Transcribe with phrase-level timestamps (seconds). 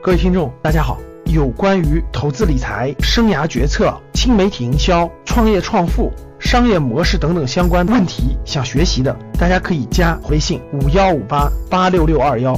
[0.00, 1.00] 各位听众，大家好。
[1.24, 12.56] 有关于投资理财、生涯决策、新媒体营销、创业创富、商业模式等等相关问题，想学习的，大家可以加回信五幺五八八六六二幺。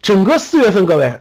[0.00, 1.20] 整个四月份，各位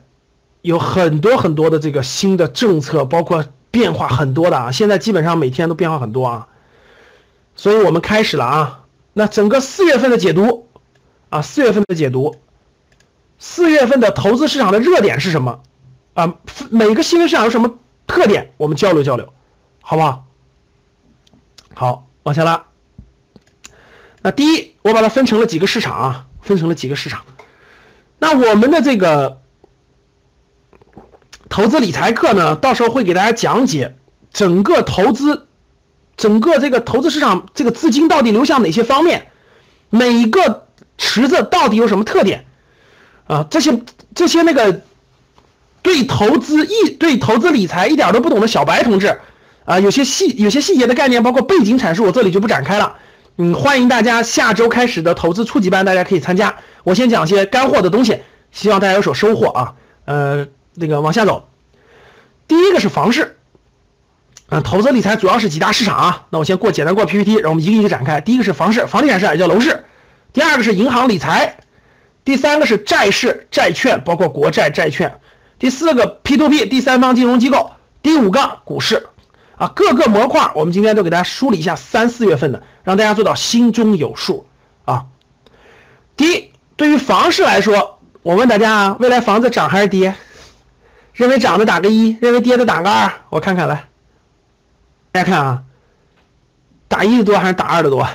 [0.62, 4.72] 有很多很多的这个新的政策，包括变化很多的啊。
[4.72, 6.48] 现在基本上每天都变化很多啊，
[7.58, 8.86] 所以我们开始了啊。
[9.12, 10.68] 那整个四月份的解读
[11.30, 12.38] 啊，四月份的解读。
[13.40, 15.62] 四月份的投资市场的热点是什么？
[16.14, 16.36] 啊，
[16.72, 17.78] 每个新兴市场有什么
[18.08, 18.54] 特点？
[18.58, 19.34] 我们交流交流，
[19.82, 20.26] 好不好？
[21.76, 22.66] 好，往下拉。
[24.24, 27.24] 那第一，我把它分成了几个市场啊，分成了几个市场。
[28.18, 29.42] 那我们的这个
[31.48, 33.96] 投资理财课呢，到时候会给大家讲解
[34.34, 35.48] 整个投资，
[36.18, 39.32] 整个这个投资市场这个资金到底流向哪些方面，
[39.92, 42.48] 每一个池子到底有什么特点？
[43.28, 43.80] 啊，这些
[44.16, 44.82] 这些那个
[45.82, 49.20] 对投资一对投资理财一点都不懂的小白同志，
[49.66, 52.96] 啊，有些细有些细节的概念，包括背景阐述，我这里就不展开了。
[53.38, 56.56] 嗯，欢迎大家下周开始的投资初级班，大家可以参加。
[56.84, 59.74] 我先讲些干货的东西，希望大家有所收获啊。
[60.06, 61.50] 呃，那个往下走，
[62.48, 63.36] 第一个是房市，
[64.48, 66.26] 啊，投资理财主要是几大市场啊。
[66.30, 68.22] 那我先过简单过 PPT，然后我们一个一个展开。
[68.22, 69.84] 第一个是房市，房地产市场也叫楼市。
[70.34, 71.58] 第二个是银行理财。
[72.28, 75.22] 第三个是债市、债券，包括国债、债券。
[75.58, 77.72] 第四个 P2P，第三方金融机构。
[78.04, 79.08] 第五个股市，
[79.56, 84.46] 啊，各个模块，我们今天都给大家梳理一下三四月份的，让大家做到心中有数
[84.84, 85.06] 啊。
[86.18, 90.14] 第一，对于房市来说，我问大家啊，未来房子涨还是跌？
[91.14, 93.10] 认为涨的打个一，认为跌的打个二。
[93.30, 93.86] 我看看来，
[95.14, 95.64] 大家看啊，
[96.90, 98.06] 打一的多还是打二的多？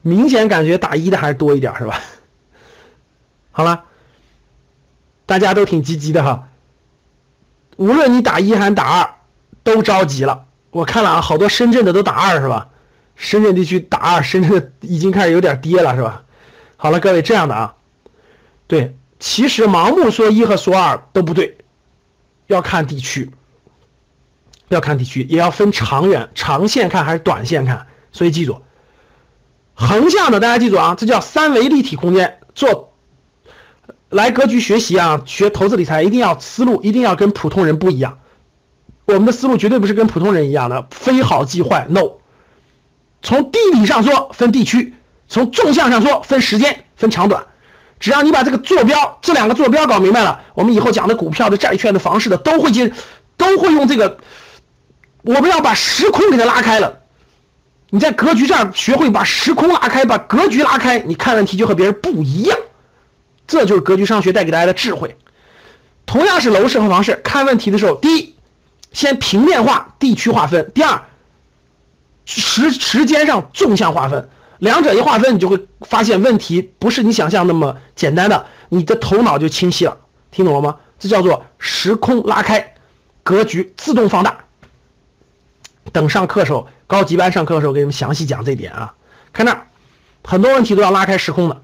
[0.00, 2.00] 明显感觉打一的还是多一点，是吧？
[3.52, 3.84] 好了，
[5.26, 6.48] 大家都挺积极的哈。
[7.76, 9.14] 无论你打一还是打二，
[9.62, 10.46] 都着急了。
[10.70, 12.68] 我看了啊，好多深圳的都打二是吧？
[13.14, 16.24] 深圳地区打二，深圳已经开始有点跌了是吧？
[16.76, 17.74] 好了，各位这样的啊，
[18.66, 21.58] 对，其实盲目说一和说二都不对，
[22.46, 23.30] 要看地区，
[24.68, 27.86] 要看地区，也要分长远、长线看还是短线看。
[28.12, 28.62] 所以记住，
[29.74, 32.91] 横向的大家记住啊，这叫三维立体空间做。
[34.12, 38.18] 来格局学习啊，学投资理财一定要思路一定要跟普通人不一样。
[39.06, 41.86] 我们的思路绝对不是跟普通人一样的，非好即坏。
[41.88, 42.18] No，
[43.22, 44.94] 从地理上说分地区，
[45.28, 47.46] 从纵向上说分时间分长短。
[48.00, 52.92] 只要你把这个坐标这两个坐标搞明白了，我们以后讲的股票的、债券的、房市的都会接，
[53.38, 54.18] 都会用这个。
[55.22, 56.98] 我们要把时空给它拉开了。
[57.88, 62.58] 你在格局上学会把时空拉开，把格局拉开，你看问题就和别人不一样。
[63.52, 65.14] 这就是格局商学带给大家的智慧。
[66.06, 68.34] 同样是楼市和房市，看问题的时候，第一，
[68.92, 71.02] 先平面化、地区划分；第二，
[72.24, 74.26] 时时间上纵向划分。
[74.56, 79.98] 两者一划分，你就会发现问题不是你想象那么简单的，你的头脑就清晰了。
[80.30, 80.78] 听懂了吗？
[80.98, 82.72] 这叫做时空拉开，
[83.22, 84.38] 格局自动放大。
[85.92, 88.94] 等上课时候，高级班上课的时候，给你们详细讲这点啊。
[89.30, 89.66] 看那，
[90.24, 91.60] 很多问题都要拉开时空的。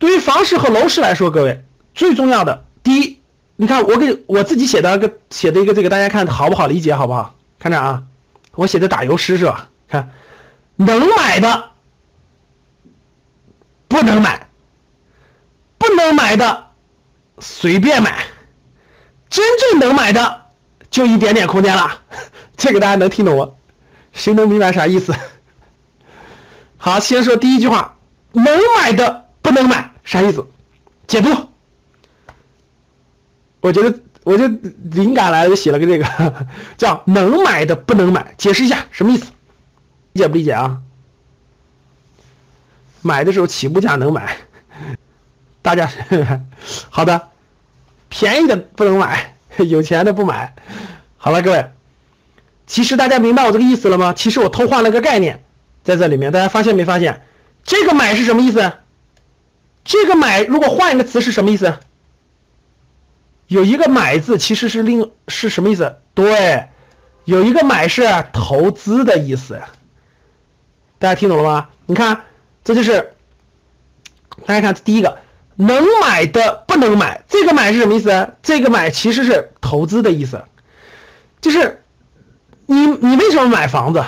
[0.00, 1.62] 对于房市和楼市来说，各位
[1.94, 3.20] 最重要的第一，
[3.56, 7.34] 你看我给我自己写的个写的一个这个，大家看好不好理解，好不好？
[7.58, 8.02] 看着啊，
[8.54, 9.68] 我写的打油诗是吧？
[9.88, 10.10] 看，
[10.76, 11.72] 能买的
[13.88, 14.48] 不能买，
[15.76, 16.68] 不能买的
[17.38, 18.24] 随便买，
[19.28, 20.46] 真正能买的
[20.90, 22.00] 就一点点空间了。
[22.56, 23.50] 这个大家能听懂吗？
[24.12, 25.14] 谁能明白啥意思？
[26.78, 27.98] 好，先说第一句话，
[28.32, 29.89] 能买的不能买。
[30.04, 30.46] 啥意思？
[31.06, 31.28] 解读。
[33.60, 36.46] 我觉得，我就灵感来了，就写了个这个，
[36.76, 38.34] 叫能买的不能买。
[38.38, 39.26] 解释一下什么意思？
[40.12, 40.80] 理解不理解啊？
[43.02, 44.36] 买的时候起步价能买，
[45.62, 45.90] 大家
[46.90, 47.28] 好的，
[48.08, 50.54] 便宜的不能买，有钱的不买。
[51.16, 51.72] 好了，各位，
[52.66, 54.12] 其实大家明白我这个意思了吗？
[54.14, 55.44] 其实我偷换了个概念，
[55.82, 57.22] 在这里面，大家发现没发现？
[57.62, 58.72] 这个买是什么意思？
[59.84, 61.78] 这个买如果换一个词是什么意思？
[63.46, 65.96] 有一个买字其实是另是什么意思？
[66.14, 66.68] 对，
[67.24, 69.60] 有一个买是投资的意思。
[70.98, 71.68] 大家听懂了吗？
[71.86, 72.26] 你看，
[72.62, 73.14] 这就是
[74.46, 75.18] 大家看第一个
[75.56, 78.34] 能买的不能买，这个买是什么意思？
[78.42, 80.44] 这个买其实是投资的意思，
[81.40, 81.82] 就是
[82.66, 84.04] 你你为什么买房子？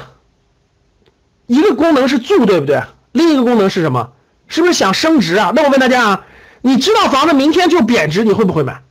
[1.47, 2.83] 一个功能是住，对不对？
[3.11, 4.13] 另一个功能是什么？
[4.53, 5.51] 是不是想升值啊？
[5.57, 6.25] 那我问大家啊，
[6.61, 8.83] 你知道房子明天就贬值，你会不会买？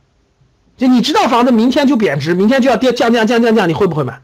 [0.76, 4.18] 就你知道房子明天就贬值，明天就要跌降降降降降，你会不会买？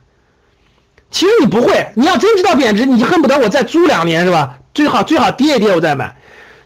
[1.12, 4.58] 其实你不会，你要真知道贬值，你就恨不得我再租两年是吧？
[4.75, 6.17] 最好最好跌一跌我再买。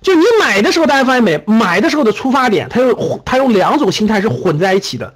[0.00, 1.38] 就你买的时候，大家发现没？
[1.46, 5.12] 买的时候的出发点，它有它有两种心态是混在一起的。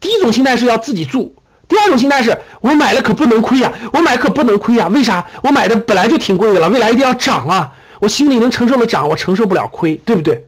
[0.00, 1.34] 第一种心态是要自己住，
[1.66, 4.88] 第二种心态是我买了可不能亏呀，我买可不能亏呀。
[4.88, 5.24] 为啥？
[5.42, 7.72] 我买的本来就挺贵的了，未来一定要涨啊！
[8.00, 10.46] 我心里能承受的涨，我承受不了亏，对不对？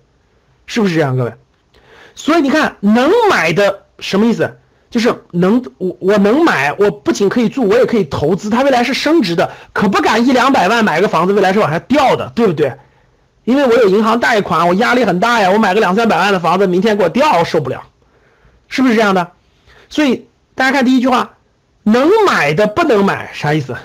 [0.67, 1.33] 是不是这样，各位？
[2.15, 4.57] 所以你看，能买的什么意思？
[4.91, 8.51] 就是能我我能买，我不仅可以住，我也可以投资。
[8.51, 12.73] 它未来是升值的，可不敢一两百万买个房子，未来是往下掉的，对不对？
[13.45, 15.51] 因为我有银行贷款，我压力很大呀。
[15.51, 17.85] 我买个两三百万的房子，明天给我掉，受不了，
[18.69, 19.31] 是不是这样的？
[19.89, 21.37] 所以大家看第一句话，
[21.85, 23.77] 能买的不能买，啥意思？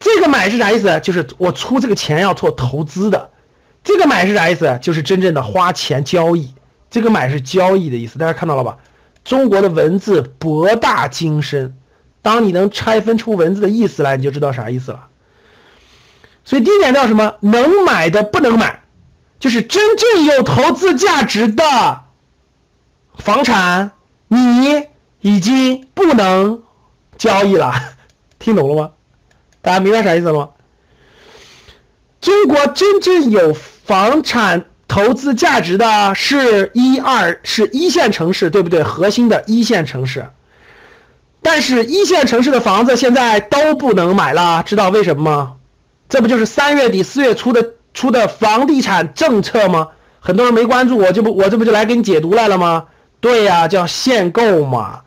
[0.00, 1.00] 这个买是啥意思？
[1.00, 3.30] 就是我出这个钱要做投资的。
[3.82, 4.78] 这个买是啥意思？
[4.80, 6.54] 就是真正的花钱交易。
[6.90, 8.78] 这个买是交易的意思，大家看到了吧？
[9.24, 11.76] 中国的文字博大精深，
[12.22, 15.08] 当你能拆分出文字的意思来，你就知道啥意思了。
[16.44, 17.34] 所以第一点叫什么？
[17.40, 18.82] 能买的不能买，
[19.38, 21.64] 就是真正有投资价值的
[23.16, 23.90] 房产，
[24.28, 24.86] 你
[25.20, 26.62] 已经不能
[27.18, 27.74] 交易了。
[28.38, 28.90] 听懂了吗？
[29.68, 30.48] 大家明白啥意思了吗？
[32.22, 34.64] 中国真正有房产。
[34.88, 38.82] 投资价值的是一二是一线城市，对不对？
[38.82, 40.26] 核心的一线城市，
[41.42, 45.56] 但是一线城市的房子现在都不能买了，知道为什么吗？
[46.08, 49.88] 这不就是三月底四月初的出的房地产政策吗？
[50.20, 52.86] 很多人没关注，我就不我这不就来给你解读来了吗？
[53.20, 55.00] 对呀，叫限购嘛。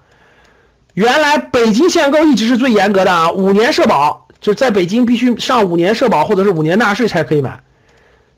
[0.93, 7.61] 原来北京限购一直是最严格的啊，五年社保，就在北京必须上五年社保或者是五年纳税才可以买。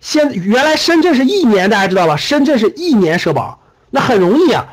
[0.01, 2.17] 现原来深圳是一年，大家知道吧？
[2.17, 3.59] 深圳是一年社保，
[3.89, 4.67] 那很容易啊。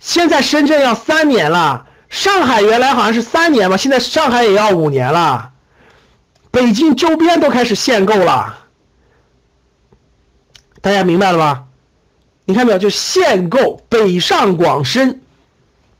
[0.00, 5.52] 现在深圳要三年了，上海原来好像是三年吧，现在上海也要五年了。
[6.50, 8.58] 北京周边都开始限购了，
[10.80, 11.64] 大家明白了吧？
[12.44, 12.78] 你看没有？
[12.78, 15.22] 就限购，北上广深，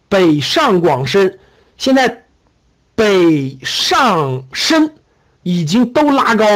[0.08, 1.38] 北上广深，
[1.78, 2.23] 现在
[2.94, 4.94] 北上深
[5.42, 6.46] 已经都拉高。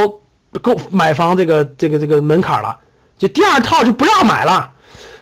[0.63, 2.79] 购买房这个这个这个门槛了，
[3.19, 4.73] 就第二套就不让买了。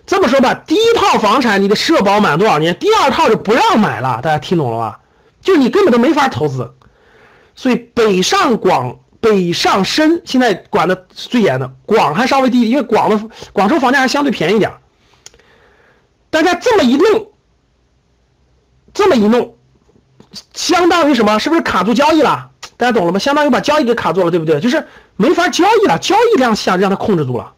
[0.07, 4.21] 这么说吧，第一套房产你的社保满多少年，第二套就不让买了。
[4.23, 5.01] 大家听懂了吧？
[5.41, 6.73] 就你根本都没法投资。
[7.57, 14.71] 所以北上广、北上深现在管的最严的，广还稍微低，因为广的广州房价还相对便宜点。
[16.31, 17.33] 大家这么一弄，
[18.95, 19.56] 这么一弄，
[20.55, 21.39] 相当于什么？
[21.39, 22.51] 是不是卡住交易了？
[22.77, 23.19] 大家懂了吗？
[23.19, 24.61] 相当于把交易给卡住了，对不对？
[24.61, 24.87] 就是
[25.17, 27.55] 没法交易了，交易量下让它控制住了，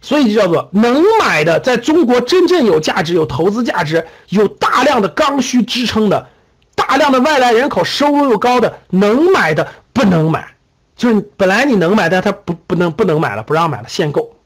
[0.00, 6.28] 所以就叫做能买的，在中国真正有价值、有投资价值、有大量的刚需支撑的、
[6.76, 10.54] 大量的外来人口、收入又高的，能买的不能买，
[10.94, 14.36] 就是本来你能买，但它不不能不能买了，不让买了，限购，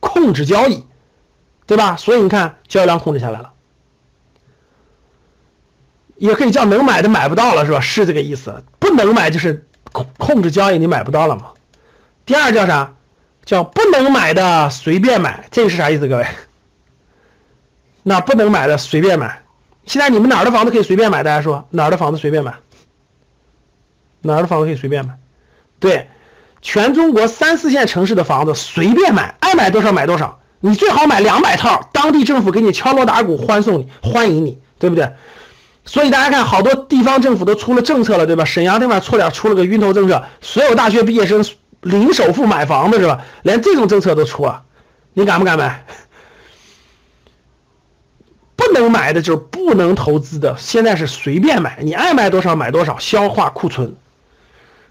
[0.00, 0.84] 控制交易，
[1.66, 1.96] 对吧？
[1.96, 3.50] 所以你看交易量控制下来了。
[6.16, 7.80] 也可以叫能买的买不到了，是吧？
[7.80, 8.62] 是这个意思。
[8.78, 11.46] 不能买就是控控制交易，你买不到了嘛。
[12.24, 12.94] 第二叫啥？
[13.44, 16.06] 叫不能买的随便买，这个是啥意思？
[16.06, 16.26] 各位，
[18.04, 19.42] 那不能买的随便买。
[19.84, 21.24] 现在你们哪儿的房子可以随便买？
[21.24, 22.54] 大家说哪儿的房子随便买？
[24.20, 25.14] 哪儿的房子可以随便买？
[25.80, 26.08] 对，
[26.60, 30.38] 全中国三四线城市的房子随便买，爱买多少买多少。
[30.60, 35.12] 你最好买两百套，当地政府给你敲锣打鼓欢送你，欢迎你，对不对？
[35.84, 38.44] 所以大家看，好多地方政府都出了政策了，对吧？
[38.44, 41.44] 沈阳那边出点出了个晕头政策，所有大学毕业生
[41.80, 43.20] 零首付买房子是吧？
[43.42, 44.62] 连这种政策都出了，
[45.12, 45.84] 你敢不敢买？
[48.54, 53.96] 不能买的就是不能投资的，现在是随便买，你爱买多少买多少，消化库存。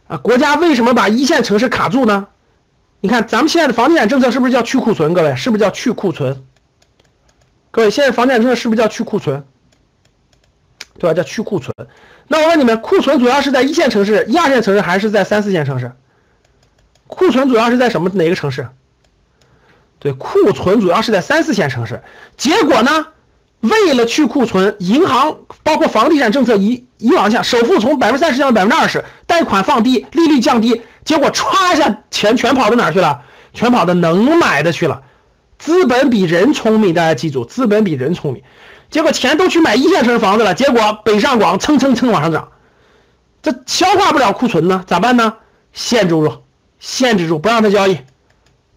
[0.08, 2.28] 啊，国家为什么把一线城市卡住呢？
[3.00, 5.14] 你看咱们现在的房地产政策是不是叫去库存？
[5.14, 6.44] 各位，是不是叫去库存？
[7.72, 9.46] 各位，现在房地产政策是不是叫去库存？
[11.02, 11.14] 对吧？
[11.16, 11.76] 叫去库存。
[12.28, 15.92] 那我问你们，库存主要是在一线城市、一二线城市，还是在三四线城市？
[17.08, 18.68] 库存主要是在什么哪个城市？
[19.98, 22.04] 对，库存主要是在三四线城市。
[22.38, 23.08] 结果呢，
[23.62, 33.24] 为了去库存，银行包括房地产政策一一往下，首付从百分之三十降到百分之二十，贷款放低，利率降低，结果歘一下钱全跑到哪儿去了？
[33.56, 35.02] 全跑到能买的去了。
[35.62, 38.42] 资本比人聪明，大家记住，资本比人聪明。
[38.90, 42.52] 结果钱都去买一线城市房子了，结果北上广蹭蹭蹭往上涨，
[43.44, 45.36] 这消化不了库存呢，咋办呢？
[45.72, 46.42] 限制住，
[46.80, 48.00] 限制住，不让他交易，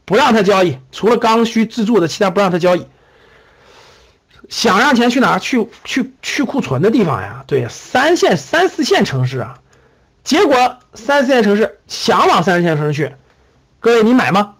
[0.04, 2.86] 不让他交易，除了刚需自住的，其他不让他交易。
[4.50, 5.38] 想让钱去哪？
[5.38, 7.44] 去去去库存的地方呀？
[7.46, 9.58] 对，三线、三四线城市啊。
[10.22, 13.14] 结果三四线城市想往三四线城市去，
[13.80, 14.56] 各位你买吗？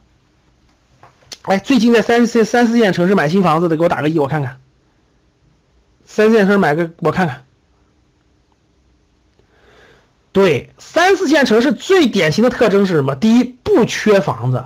[1.44, 4.60] 哎，最近在三四三四线城市买新房子的，给我打个一，我看看。
[6.06, 7.44] 三四线城市买个，我看看。
[10.32, 13.14] 对，三四线城市最典型的特征是什么？
[13.14, 14.64] 第一，不缺房子，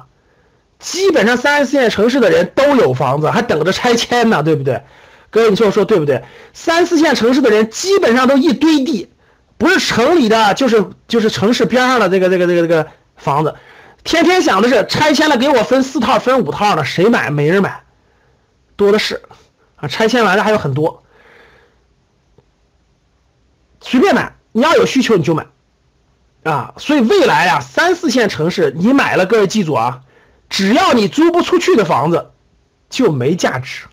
[0.78, 4.84] 基本上三四线城市的人都有房子，还等着拆迁呢，对不对？
[5.30, 6.22] 各位，你说我说对不对？
[6.52, 9.10] 三四线城市的人基本上都一堆地，
[9.56, 13.56] 不是城里的，就是就是城市边上的这个这个这个这个房子，
[14.04, 17.30] 天天想的是拆迁了给我分四套分五套的，谁买？
[17.30, 17.82] 没人买，
[18.76, 19.22] 多的是
[19.76, 19.88] 啊！
[19.88, 21.02] 拆迁完了还有很多，
[23.80, 25.46] 随便买，你要有需求你就买。
[26.44, 30.02] 啊，所以未来啊，三四线城市你买了，各位记住啊，
[30.48, 32.30] 只要你租不出去的房子，
[32.88, 33.84] 就没价值，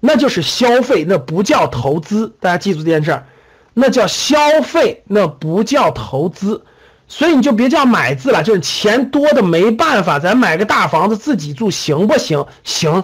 [0.00, 2.34] 那就是消费，那不叫投资。
[2.40, 3.26] 大家记住这件事儿，
[3.74, 6.64] 那叫消费，那不叫投资。
[7.08, 12.46] 所以你就别叫买字了，就是钱多的没办法，咱买个大房子自己住行不行？
[12.62, 13.02] 行。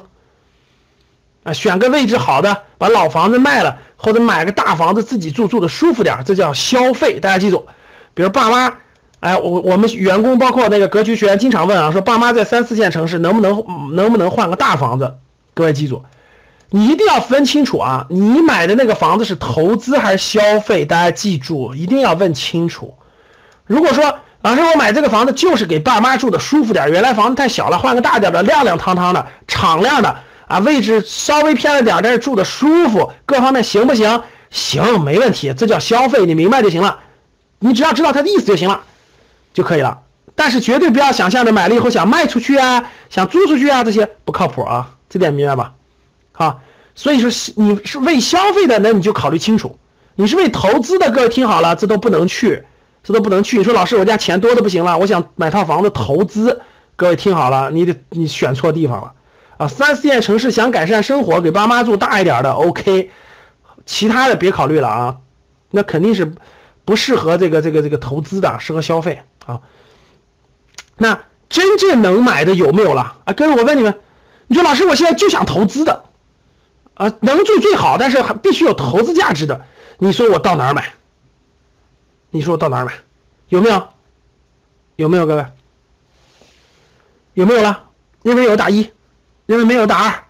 [1.42, 7.18] 啊，选个位置好的，把老房子卖了，或者买个大房子自己住，住的舒服点，这叫消费。
[7.18, 7.66] 大家记住，
[8.14, 8.74] 比如爸妈。
[9.20, 15.14] 哎，我我们员工包括那个格局学员经常问啊，说爸妈在三四线城市能不能能不能换个大房子？
[15.54, 16.04] 各位记住，
[16.68, 20.84] 你一定要分清楚啊，你买的那个房子是投资还是消费？
[20.84, 22.94] 大家记住，一定要问清楚。
[23.66, 30.16] 如果说老师我买这个房子就是给爸妈住的舒服点，原来房子太小了，换个大点的，亮亮堂堂的，敞亮的
[30.46, 34.22] 啊，位置稍微偏了点，但是住的舒服，各方面行不行？
[34.50, 37.00] 行，没问题，这叫消费，你明白就行了，
[37.58, 38.82] 你只要知道它的意思就行了。
[39.54, 40.00] 就可以了，
[40.34, 45.72] 但是绝对不要想象着买了以后想卖出去啊，想租出去啊，这些不靠谱啊，这点明白吧？
[46.32, 46.60] 好，
[46.94, 49.78] 所以说你是为消费的，那你就考虑清楚；
[50.16, 52.64] 你是为投资的，各位听好了，这都不能去，
[53.04, 53.58] 这都不能去。
[53.58, 56.62] 你说老师，我家钱多的不行了，我想买套房子投资，
[56.96, 59.12] 各位听好了，你得你选错地方了
[59.58, 59.68] 啊！
[59.68, 63.10] 三四线城市想改善生活，给爸妈住大一点的 OK，
[63.84, 65.16] 其他的别考虑了啊，
[65.70, 66.34] 那肯定是
[66.84, 69.20] 不适合这个这个这个投资的，适合消费。
[69.44, 69.60] 啊，
[70.96, 71.20] 那
[71.50, 73.32] 真正能买的有没有了啊？
[73.34, 74.00] 跟着，我问你们，
[74.46, 76.04] 你说老师，我现在就想投资的，
[76.94, 79.60] 啊，能住最好，但是还必须有投资价值的，
[79.98, 80.94] 你说我到哪儿买？
[82.34, 82.92] 你说我到哪儿买？
[83.48, 83.88] 有没有？
[84.96, 85.46] 有没有各位？
[87.34, 87.84] 有没有了？
[88.24, 88.90] 认为有打一，
[89.46, 90.24] 认为没有打二。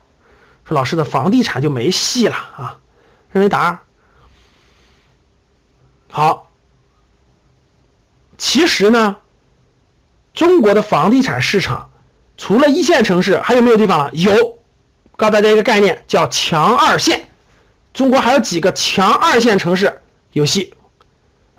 [0.68, 2.78] 说老师的房地产就没戏了啊？
[3.32, 3.78] 认为打二。
[6.10, 6.50] 好。
[8.36, 9.16] 其实呢，
[10.34, 11.90] 中国的房地产市场
[12.36, 14.10] 除了一线城市，还有没有地方了？
[14.12, 14.58] 有，
[15.16, 17.30] 告诉大家一个概念，叫强二线。
[17.94, 20.74] 中国还有几个强二线城市有戏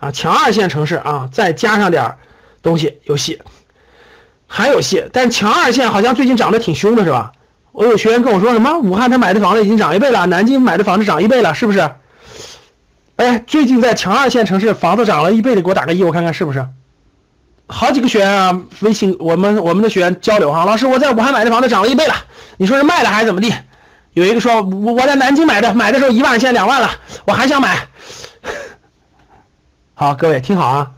[0.05, 0.11] 啊？
[0.11, 2.15] 强二线城市啊，再加上点
[2.61, 3.41] 东西有戏，
[4.47, 5.03] 还有戏。
[5.11, 7.31] 但强二线好像最近涨得挺凶的，是吧？
[7.71, 8.77] 我有学员跟我说什么？
[8.79, 11.91] 武汉他买的房子已经涨一倍了，南京买的房子涨一倍了，是不是？
[13.17, 16.65] 哎，最近在强二线城市房子涨了一倍的，给我打个一，我看看是不是？
[17.67, 22.13] 好几个学员啊，微信我们我们的学员交流哈，老师我在武汉买的房子涨了一倍了，
[22.57, 23.51] 你说是卖了还是怎么地？
[24.13, 26.91] 有一个说我我在南京买的，买的时候一万，现在两万了，
[27.25, 27.87] 我还想买。
[29.97, 30.91] 好，各位听好啊，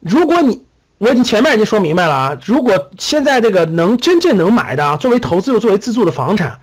[0.00, 0.66] 如果你
[0.98, 6.60] 我已经前面已经说明白了啊，如果现在这个能真正能买的啊，作为投资又作为自住的房产。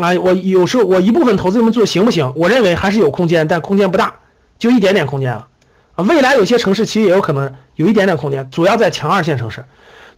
[0.00, 2.32] 啊，我有时候我一部分投资这么做行不行？
[2.36, 4.14] 我认为还是有空间，但空间不大，
[4.58, 5.46] 就一点点空间了。
[5.94, 9.62] 啊，未来有些城市其实也有可能有一点点空间，主要在强二线城市。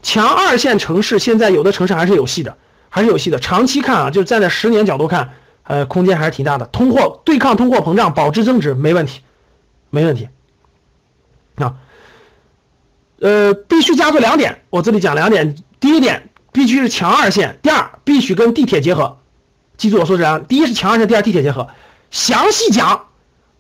[0.05, 2.57] 强二线城市现在有的城市还是有戏的，
[2.91, 3.41] 还是有戏的。
[3.41, 5.31] 长期看啊，就是站在十年角度看，
[5.65, 6.65] 呃，空间还是挺大的。
[6.67, 9.21] 通货对抗通货膨胀，保值增值没问题，
[9.91, 10.29] 没问题。
[11.57, 11.75] 啊，
[13.21, 15.57] 呃，必须加做两点，我这里讲两点。
[15.81, 19.19] 第一点，必须是强二线；第二，必须跟地铁结合。
[19.77, 21.69] 记住我说这样，第一是强二线，第二地铁结合。
[22.11, 23.07] 详细讲，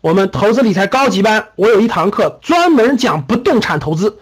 [0.00, 4.18] 我们投资理财高级班，我有一堂课专门讲不动产投资，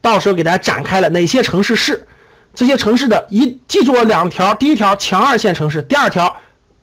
[0.00, 2.06] 到时候给大家展开了哪些城市是
[2.54, 6.36] 这些城市的一，记住我两条，第一条强二线城市，第二条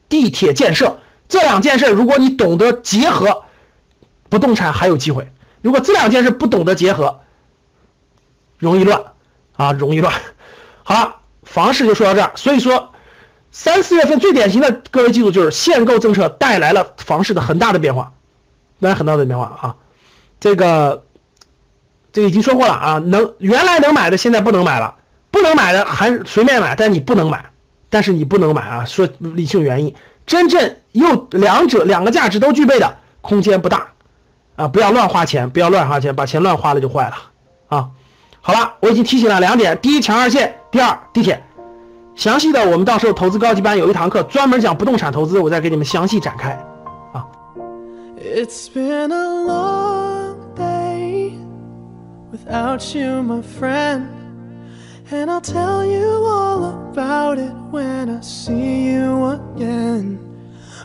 [0.10, 3.44] 地铁建设，这两件事如果你懂得结合，
[4.30, 5.32] 不动产还有机会。
[5.62, 7.20] 如果这两件事不懂得结合，
[8.58, 9.02] 容易乱
[9.56, 10.14] 啊，容易乱。
[10.84, 12.92] 好了，房市就说到这儿，所以说。
[13.50, 18.12] 三四月份最典型的，各位记住，就是限购政策带来了房市的很大的变化，
[18.80, 19.76] 带来很大的变化啊！
[20.40, 21.06] 这个，
[22.12, 24.96] 这已经说过了啊，能原来能买的现在不能买了，
[25.32, 25.48] 不能。
[25.48, 27.52] 能买的还随便买，但你不能买，
[27.90, 33.94] 但是你不能买啊，说理性原因，真正又两者两个价值都具备的空间不大
[34.58, 37.16] 啊，不要乱花钱，不要乱花钱，把钱乱花了就坏了
[37.70, 37.90] 啊。
[38.42, 41.42] 好了，我已经提醒了两点：第一，强二线；第二，地铁。
[42.16, 46.52] 详细的，我们到时候投资高级班有一堂课专门讲不动产投资，我再给你们详细展开
[47.14, 47.24] 啊。
[48.20, 51.34] It's been a long day
[52.32, 54.08] without you, my friend,
[55.12, 60.18] and I'll tell you all about it when I see you again.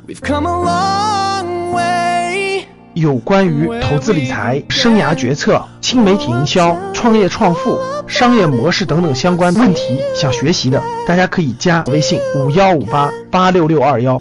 [0.06, 2.11] We've come a long way.
[2.94, 7.78] 有关于投资理财、生涯决策、新媒体营销、创业创富。
[8.08, 14.20] 商业模式等等相关问题，想学习的，大家可以加微信五幺五八八六六二幺。